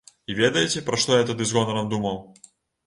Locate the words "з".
1.51-1.59